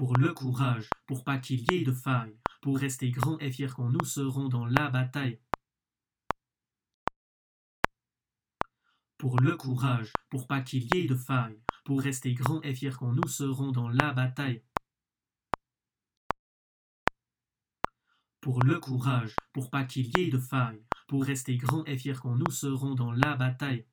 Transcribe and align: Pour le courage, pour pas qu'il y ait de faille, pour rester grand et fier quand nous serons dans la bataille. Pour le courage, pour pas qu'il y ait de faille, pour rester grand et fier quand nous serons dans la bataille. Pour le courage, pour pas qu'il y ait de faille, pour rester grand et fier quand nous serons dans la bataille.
Pour 0.00 0.16
le 0.16 0.32
courage, 0.32 0.88
pour 1.04 1.24
pas 1.24 1.36
qu'il 1.36 1.60
y 1.60 1.74
ait 1.74 1.84
de 1.84 1.92
faille, 1.92 2.34
pour 2.62 2.78
rester 2.78 3.10
grand 3.10 3.38
et 3.38 3.52
fier 3.52 3.74
quand 3.74 3.90
nous 3.90 4.06
serons 4.06 4.48
dans 4.48 4.64
la 4.64 4.88
bataille. 4.88 5.38
Pour 9.18 9.38
le 9.40 9.58
courage, 9.58 10.10
pour 10.30 10.46
pas 10.46 10.62
qu'il 10.62 10.84
y 10.84 11.00
ait 11.00 11.06
de 11.06 11.14
faille, 11.14 11.60
pour 11.84 12.00
rester 12.00 12.32
grand 12.32 12.62
et 12.62 12.74
fier 12.74 12.96
quand 12.96 13.12
nous 13.12 13.28
serons 13.28 13.72
dans 13.72 13.90
la 13.90 14.14
bataille. 14.14 14.62
Pour 18.40 18.64
le 18.64 18.80
courage, 18.80 19.36
pour 19.52 19.68
pas 19.68 19.84
qu'il 19.84 20.06
y 20.16 20.22
ait 20.22 20.30
de 20.30 20.38
faille, 20.38 20.82
pour 21.08 21.24
rester 21.24 21.58
grand 21.58 21.84
et 21.84 21.98
fier 21.98 22.18
quand 22.22 22.36
nous 22.36 22.50
serons 22.50 22.94
dans 22.94 23.12
la 23.12 23.36
bataille. 23.36 23.84